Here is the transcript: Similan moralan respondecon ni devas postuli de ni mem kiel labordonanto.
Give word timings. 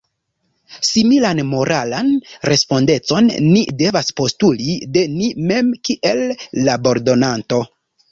Similan 0.87 1.41
moralan 1.49 2.07
respondecon 2.49 3.29
ni 3.49 3.61
devas 3.81 4.09
postuli 4.21 4.79
de 4.95 5.03
ni 5.19 5.29
mem 5.51 5.69
kiel 5.89 6.23
labordonanto. 6.69 7.61